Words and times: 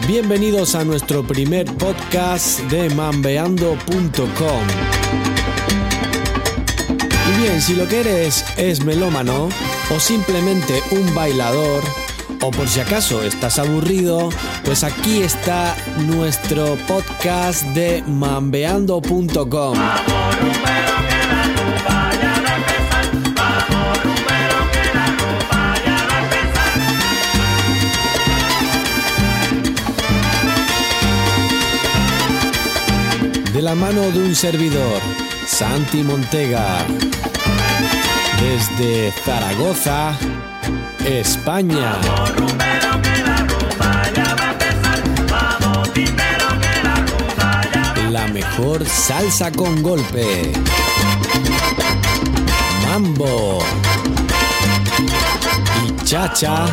Bienvenidos 0.00 0.74
a 0.74 0.84
nuestro 0.84 1.22
primer 1.26 1.64
podcast 1.64 2.60
de 2.70 2.90
mambeando.com. 2.90 4.62
Y 7.28 7.40
bien, 7.40 7.60
si 7.62 7.74
lo 7.74 7.88
que 7.88 8.00
eres 8.00 8.44
es 8.58 8.84
melómano 8.84 9.48
o 9.94 9.98
simplemente 9.98 10.82
un 10.90 11.14
bailador, 11.14 11.82
o 12.42 12.50
por 12.50 12.68
si 12.68 12.80
acaso 12.80 13.22
estás 13.22 13.58
aburrido, 13.58 14.28
pues 14.64 14.84
aquí 14.84 15.22
está 15.22 15.74
nuestro 16.06 16.76
podcast 16.86 17.62
de 17.68 18.04
mambeando.com. 18.06 19.78
la 33.66 33.74
mano 33.74 34.12
de 34.12 34.20
un 34.20 34.32
servidor, 34.32 35.00
Santi 35.44 36.04
Montega. 36.04 36.86
Desde 38.40 39.10
Zaragoza, 39.24 40.16
España. 41.04 41.96
La 48.12 48.28
mejor 48.28 48.86
salsa 48.86 49.50
con 49.50 49.82
golpe. 49.82 50.52
Mambo. 52.86 53.64
Y 55.84 56.04
chacha. 56.04 56.66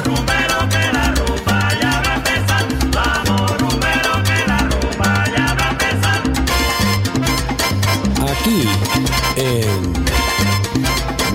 En 9.44 9.94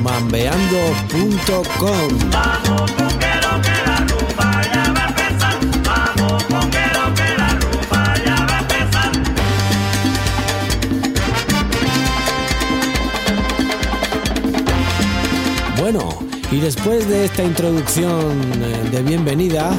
mambeando.com. 0.03 2.09
Bueno, 15.79 16.09
y 16.51 16.61
después 16.61 17.07
de 17.09 17.27
esta 17.27 17.43
introducción 17.43 18.41
eh, 18.63 18.89
de 18.91 19.03
bienvenida, 19.03 19.71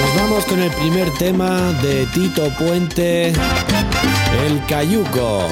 nos 0.00 0.16
vamos 0.16 0.44
con 0.44 0.60
el 0.60 0.70
primer 0.72 1.10
tema 1.12 1.72
de 1.82 2.06
Tito 2.06 2.48
Puente, 2.58 3.32
El 4.46 4.64
Cayuco. 4.66 5.46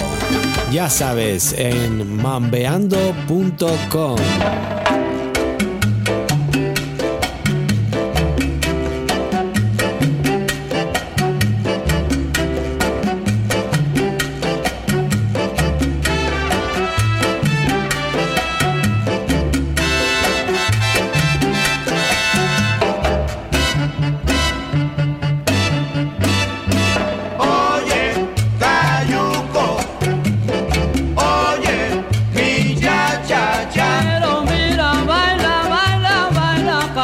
Ya 0.71 0.89
sabes, 0.89 1.55
en 1.57 2.21
mambeando.com. 2.23 4.17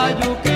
baila, 0.04 0.53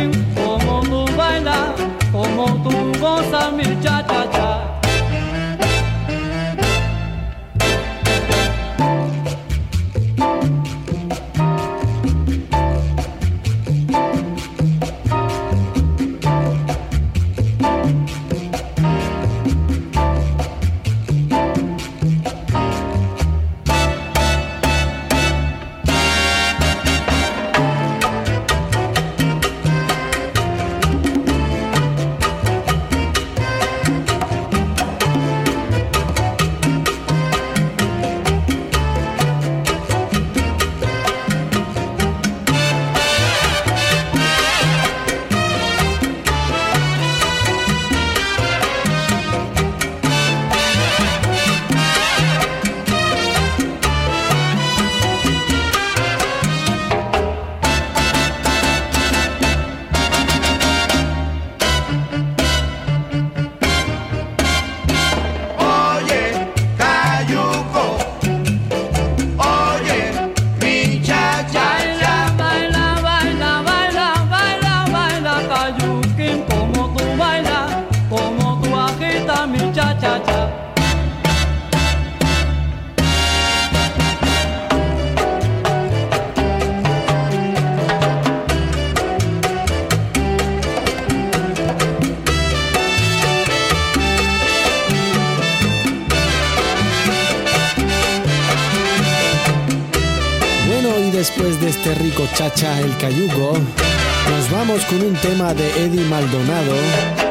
este 101.78 101.94
rico 101.94 102.27
chacha 102.34 102.81
el 102.81 102.97
cayuco, 102.99 103.53
nos 103.53 104.50
vamos 104.50 104.84
con 104.87 105.00
un 105.00 105.15
tema 105.15 105.55
de 105.55 105.84
Eddie 105.84 106.05
Maldonado 106.06 106.75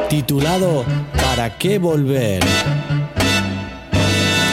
titulado 0.08 0.86
¿Para 1.12 1.58
qué 1.58 1.78
volver? 1.78 2.42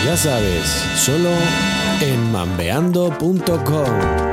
Ya 0.06 0.18
sabes, 0.18 0.66
solo 0.98 1.30
en 2.02 2.32
mambeando.com. 2.32 4.25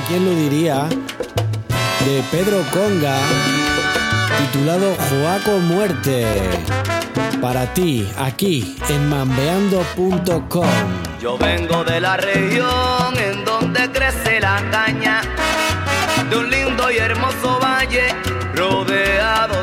¿quién 0.00 0.24
lo 0.24 0.30
diría? 0.32 0.88
De 2.04 2.22
Pedro 2.30 2.62
Conga, 2.72 3.16
titulado 4.38 4.94
Joaco 5.08 5.58
Muerte. 5.58 6.26
Para 7.40 7.72
ti, 7.74 8.08
aquí, 8.18 8.76
en 8.88 9.08
mambeando.com. 9.08 10.66
Yo 11.20 11.38
vengo 11.38 11.84
de 11.84 12.00
la 12.00 12.16
región 12.16 13.16
en 13.16 13.44
donde 13.44 13.90
crece 13.90 14.40
la 14.40 14.62
caña, 14.70 15.20
de 16.28 16.36
un 16.36 16.50
lindo 16.50 16.90
y 16.90 16.96
hermoso 16.98 17.58
valle 17.62 18.14
rodeado 18.54 19.53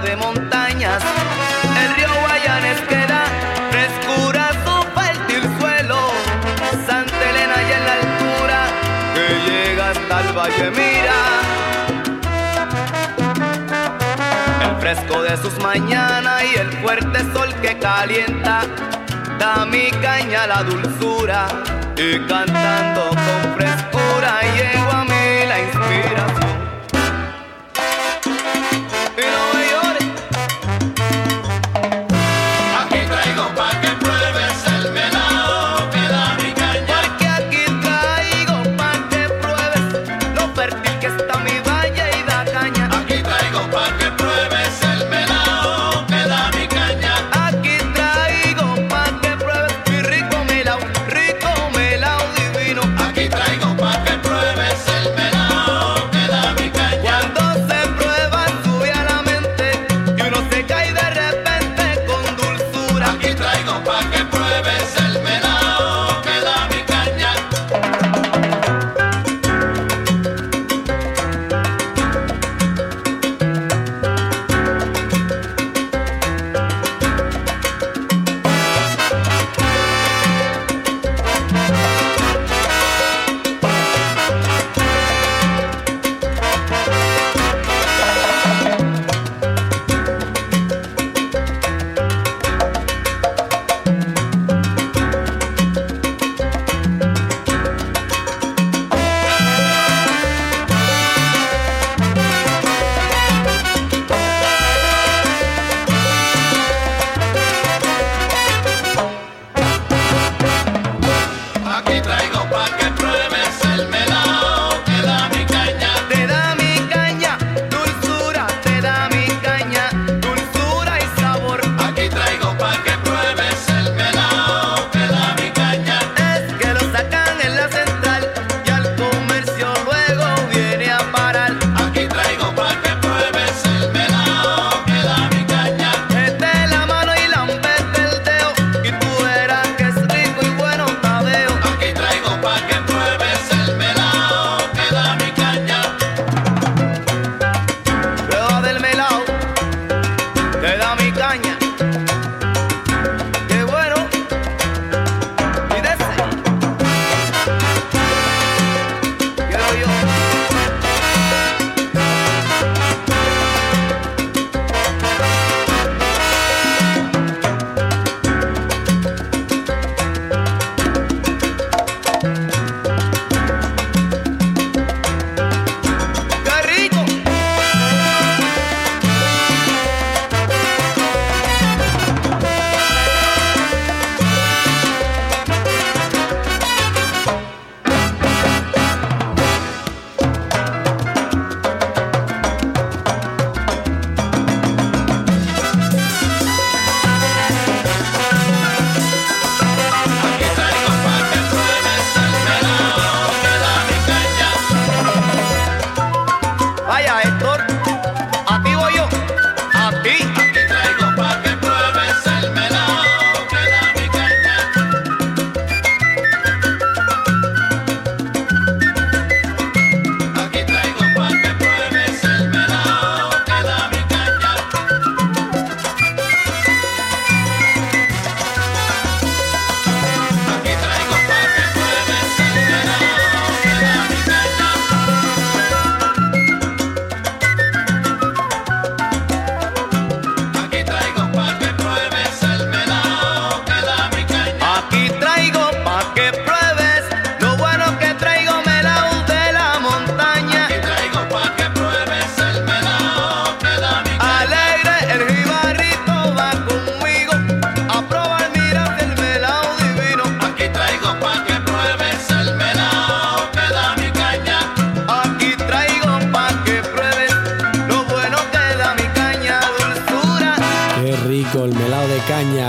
mira. 10.69 11.19
El 14.61 14.75
fresco 14.79 15.23
de 15.23 15.37
sus 15.37 15.57
mañanas 15.59 16.43
y 16.43 16.55
el 16.59 16.71
fuerte 16.73 17.19
sol 17.33 17.53
que 17.61 17.77
calienta 17.79 18.61
da 19.39 19.65
mi 19.65 19.89
caña 19.89 20.45
la 20.47 20.63
dulzura 20.63 21.47
y 21.97 22.19
cantando 22.27 23.09
con 23.09 23.55
frescura 23.55 24.41
llego 24.55 24.91
a 24.91 25.00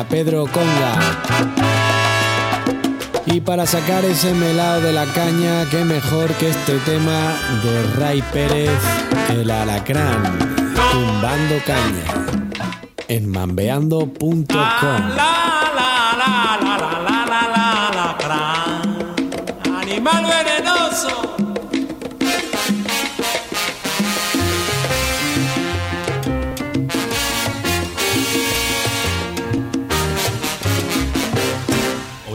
Pedro 0.09 0.47
Conga. 0.53 0.99
Y 3.25 3.41
para 3.41 3.65
sacar 3.65 4.05
ese 4.05 4.35
melao 4.35 4.83
de 4.83 4.93
la 4.93 5.07
caña, 5.07 5.65
qué 5.71 5.83
mejor 5.85 6.31
que 6.35 6.51
este 6.51 6.77
tema 6.81 7.33
de 7.63 7.83
Ray 7.97 8.23
Pérez, 8.35 8.79
el 9.31 9.51
alacrán, 9.51 10.39
tumbando 10.93 11.55
caña, 11.65 12.05
en 13.09 13.31
mambeando.com. 13.31 15.42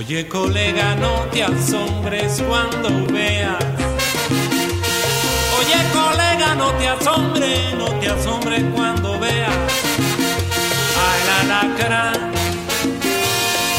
Oye 0.10 0.26
colega, 0.30 0.96
no 0.96 1.26
te 1.34 1.44
asombres 1.44 2.42
cuando 2.48 2.88
veas. 3.12 3.58
Oye 5.60 5.80
colega, 5.92 6.56
no 6.56 6.72
te 6.76 6.88
asombres, 6.88 7.74
no 7.78 7.88
te 8.00 8.08
asombres 8.08 8.64
cuando 8.74 9.20
veas 9.20 9.52
al 11.08 11.30
alacrán 11.42 12.32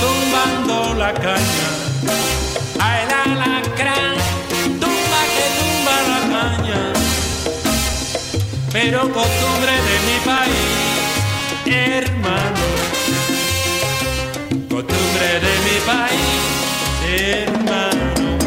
tumbando 0.03 0.95
la 0.97 1.15
caña. 1.15 1.69
Al 2.79 3.33
alacrán 3.33 4.17
tumba 4.83 5.21
que 5.35 5.47
tumba 5.59 5.97
la 6.11 6.21
caña. 6.37 6.93
Pero 8.71 9.01
costumbre 9.15 9.73
de 9.89 9.97
mi 10.07 10.19
país, 10.27 11.75
hermano. 12.05 12.78
De 15.19 15.55
mi 15.65 15.79
país, 15.85 16.47
hermano. 17.05 18.39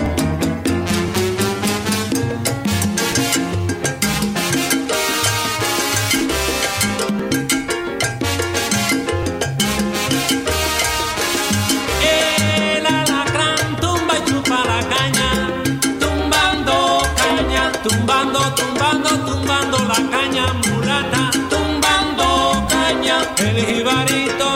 El 12.01 12.85
alacrán 12.85 13.75
tumba 13.81 14.13
y 14.17 14.29
chupa 14.29 14.63
la 14.65 14.79
caña, 14.87 15.29
tumbando 15.99 17.01
caña, 17.17 17.71
tumbando, 17.83 18.39
tumbando, 18.55 19.09
tumbando 19.25 19.77
la 19.89 19.99
caña 20.09 20.45
mulata, 20.53 21.31
tumbando 21.49 22.65
caña, 22.69 23.17
el 23.37 23.65
jibarito 23.65 24.55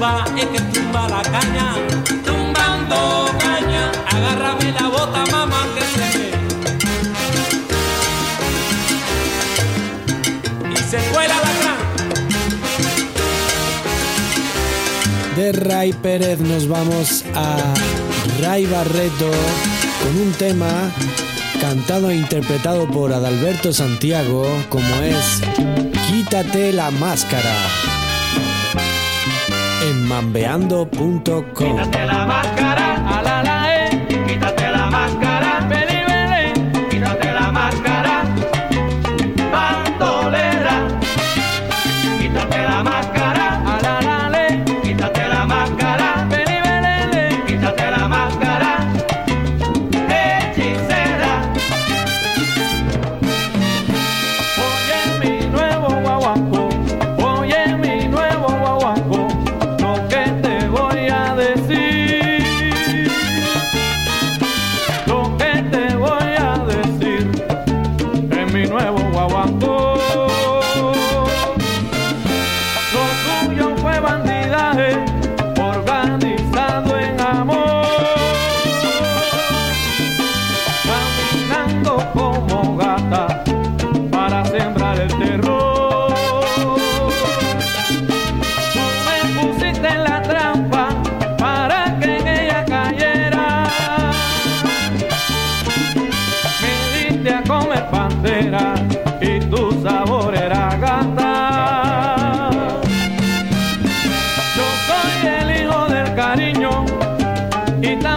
tumba, 0.00 0.24
el 0.36 0.48
que 0.48 0.60
tumba 0.72 1.08
la 1.08 1.22
caña. 1.22 1.74
Tumbando 2.24 3.26
caña, 3.38 3.92
agárrame 4.06 4.72
la 4.72 4.88
bota 4.88 5.24
mamá 5.30 5.66
que 5.74 5.82
se 5.82 6.18
ve. 6.18 6.30
y 10.72 10.76
se 10.90 10.98
cuela 11.12 11.34
la 11.34 11.52
gran. 11.60 11.80
De 15.36 15.52
Ray 15.52 15.92
Pérez 15.92 16.40
nos 16.40 16.66
vamos 16.66 17.24
a 17.34 17.56
Ray 18.40 18.66
Barreto 18.66 19.30
con 20.02 20.16
un 20.18 20.32
tema 20.32 20.90
cantado 21.60 22.10
e 22.10 22.16
interpretado 22.16 22.86
por 22.88 23.12
Adalberto 23.12 23.72
Santiago 23.72 24.46
como 24.70 24.94
es 25.02 25.42
Quítate 26.08 26.72
la 26.72 26.90
máscara 26.90 27.54
mambeando.com. 30.10 31.54
Quítate 31.54 32.04
la 32.04 32.26
máscara, 32.26 33.19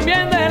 también 0.06 0.30
de 0.30 0.43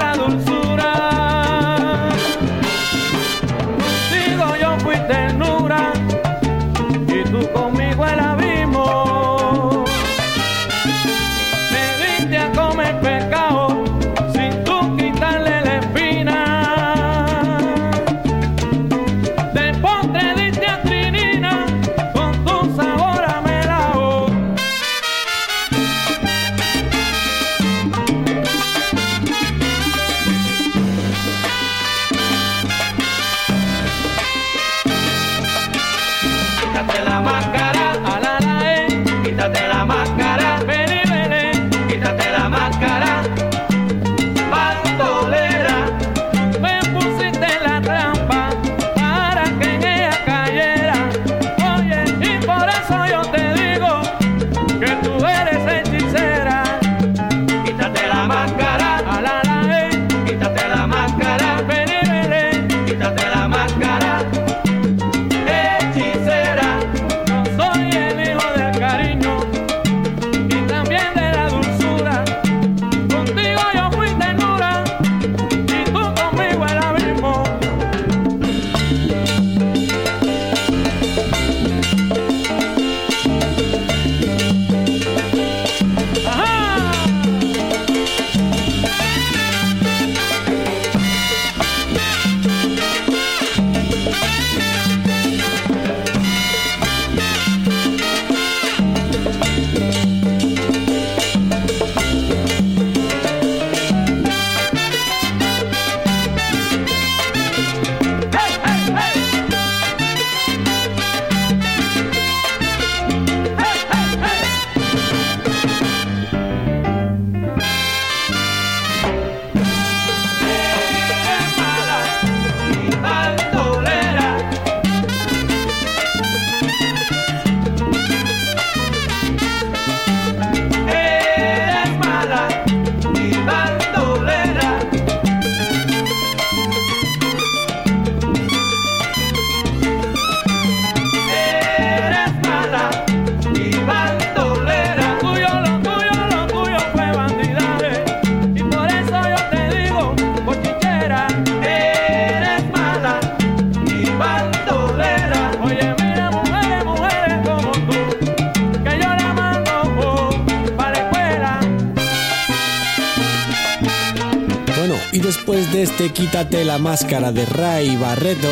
Quítate 166.15 166.65
la 166.65 166.79
máscara 166.79 167.33
de 167.33 167.47
Ray 167.47 167.97
Barreto, 167.97 168.49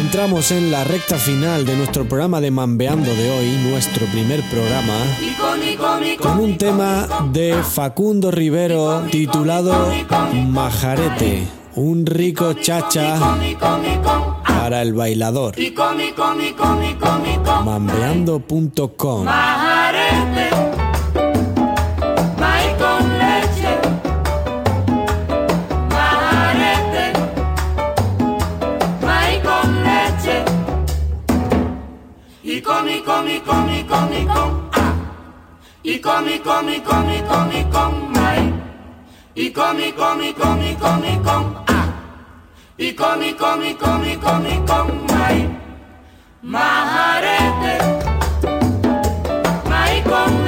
entramos 0.00 0.50
en 0.50 0.70
la 0.70 0.82
recta 0.82 1.18
final 1.18 1.66
de 1.66 1.76
nuestro 1.76 2.08
programa 2.08 2.40
de 2.40 2.50
Mambeando 2.50 3.14
de 3.14 3.30
hoy, 3.30 3.50
nuestro 3.70 4.06
primer 4.06 4.42
programa, 4.50 4.94
con 6.18 6.40
un 6.40 6.56
tema 6.56 7.06
de 7.32 7.62
Facundo 7.62 8.30
Rivero 8.30 9.02
titulado 9.10 9.92
Majarete, 10.48 11.46
un 11.76 12.06
rico 12.06 12.54
chacha 12.54 13.18
para 14.44 14.80
el 14.80 14.94
bailador. 14.94 15.54
Mambeando.com 17.64 19.24
Majarete, 19.24 20.81
con 33.22 33.72
y 33.72 33.84
con 33.84 34.12
y 34.12 34.26
ah. 34.72 34.94
y 35.84 35.98
con 36.00 36.28
y 36.28 36.38
con 36.40 36.68
y 36.68 36.80
con 36.80 37.12
y 37.12 37.58
y 37.58 37.64
con 37.64 38.12
mae 38.12 38.52
y 39.34 39.50
con 39.50 40.20
y 40.20 40.24
y 40.24 40.34
ah. 41.68 41.86
y 42.78 42.92
con 42.94 43.22
y 43.22 43.32
con 43.34 44.04
y 44.04 45.48
majarete 46.42 47.78
mae 49.70 50.02
con 50.02 50.41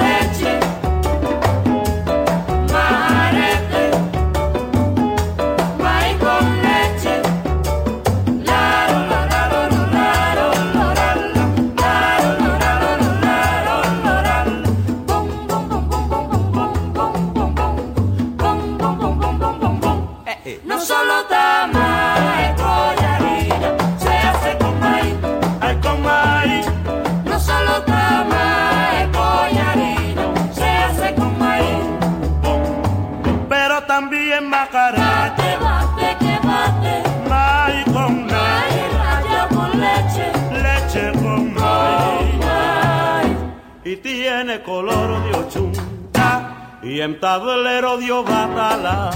dio 48.05 48.23
batala. 48.23 49.11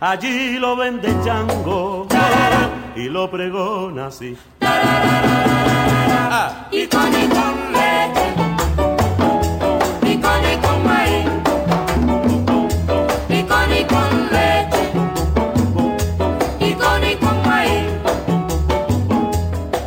Allí 0.00 0.58
lo 0.58 0.76
vende 0.76 1.14
chango. 1.24 2.06
Y 2.96 3.08
lo 3.08 3.30
pregona 3.30 4.06
así. 4.06 4.36
y 6.70 6.86
con 6.86 7.12
y 7.22 7.26
con 7.36 7.54
leche, 7.78 8.26
y 10.02 10.16
con 10.24 10.42
y 10.52 10.56
con 10.64 10.84
maíz, 10.84 11.26
y 13.28 13.42
con 13.50 13.72
y 13.72 13.84
con 13.84 14.10
leche, 14.36 14.84
y 16.60 16.72
con 16.74 17.04
y 17.04 17.14
con 17.16 17.36
maíz. 17.48 17.88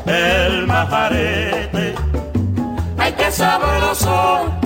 El 0.05 0.67
majarete. 0.67 1.95
Ay, 2.97 3.13
qué 3.17 3.31
sabroso. 3.31 4.56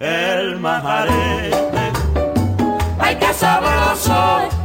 El 0.00 0.58
majarete. 0.60 1.92
Ay, 2.98 3.16
qué 3.16 3.32
sabroso. 3.34 4.57